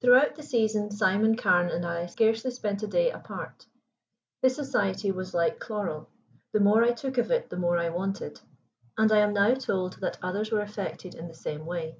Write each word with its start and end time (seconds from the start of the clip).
Throughout 0.00 0.34
the 0.34 0.42
season 0.42 0.90
Simon 0.90 1.36
Carne 1.36 1.68
and 1.70 1.86
I 1.86 2.06
scarcely 2.06 2.50
spent 2.50 2.82
a 2.82 2.88
day 2.88 3.12
apart. 3.12 3.66
His 4.42 4.56
society 4.56 5.12
was 5.12 5.32
like 5.32 5.60
chloral; 5.60 6.08
the 6.50 6.58
more 6.58 6.82
I 6.82 6.90
took 6.90 7.18
of 7.18 7.30
it 7.30 7.50
the 7.50 7.56
more 7.56 7.78
I 7.78 7.90
wanted. 7.90 8.40
And 8.98 9.12
I 9.12 9.18
am 9.20 9.32
now 9.32 9.54
told 9.54 10.00
that 10.00 10.18
others 10.20 10.50
were 10.50 10.62
affected 10.62 11.14
in 11.14 11.28
the 11.28 11.34
same 11.34 11.66
way. 11.66 11.96